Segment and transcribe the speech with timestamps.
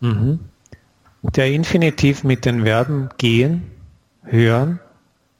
[0.00, 0.40] Mhm.
[1.22, 3.70] Der Infinitiv mit den Verben gehen,
[4.22, 4.80] hören,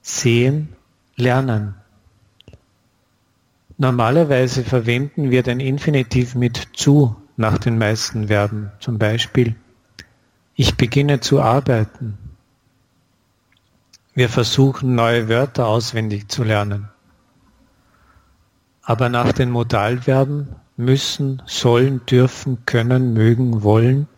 [0.03, 0.69] sehen,
[1.17, 1.75] lernen.
[3.79, 8.71] Normalerweise verwenden wir den Infinitiv mit zu nach den meisten Verben.
[8.79, 9.57] Zum Beispiel,
[10.55, 12.19] ich beginne zu arbeiten.
[14.13, 16.91] Wir versuchen neue Wörter auswendig zu lernen.
[18.83, 24.09] Aber nach den Modalverben müssen, sollen, dürfen, können, mögen, wollen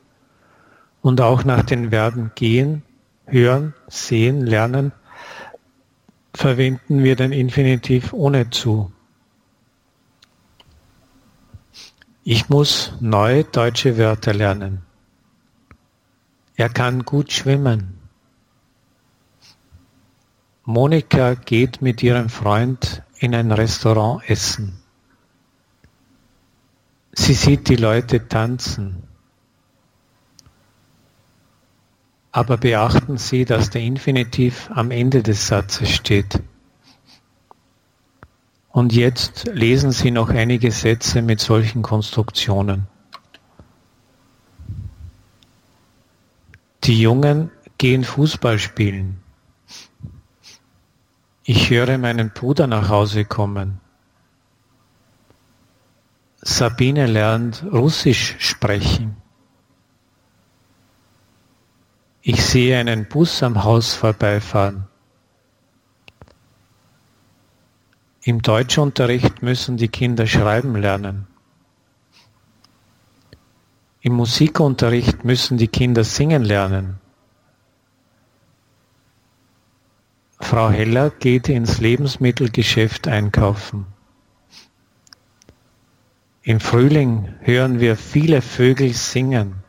[1.03, 2.83] und auch nach den Verben gehen,
[3.27, 4.93] hören, sehen, lernen
[6.35, 8.93] verwenden wir den Infinitiv ohne zu.
[12.25, 14.83] Ich muss neue deutsche Wörter lernen.
[16.57, 17.99] Er kann gut schwimmen.
[20.65, 24.81] Monika geht mit ihrem Freund in ein Restaurant essen.
[27.13, 29.03] Sie sieht die Leute tanzen.
[32.33, 36.43] Aber beachten Sie, dass der Infinitiv am Ende des Satzes steht.
[38.71, 42.87] Und jetzt lesen Sie noch einige Sätze mit solchen Konstruktionen.
[46.85, 49.23] Die Jungen gehen Fußball spielen.
[51.45, 53.81] Ich höre meinen Bruder nach Hause kommen.
[56.41, 59.22] Sabine lernt Russisch sprechen.
[62.25, 64.87] Ich sehe einen Bus am Haus vorbeifahren.
[68.23, 71.27] Im Deutschunterricht müssen die Kinder schreiben lernen.
[74.01, 77.01] Im Musikunterricht müssen die Kinder singen lernen.
[80.39, 83.87] Frau Heller geht ins Lebensmittelgeschäft einkaufen.
[86.43, 89.65] Im Frühling hören wir viele Vögel singen.